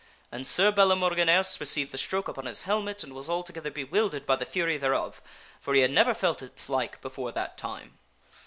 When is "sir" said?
0.47-0.71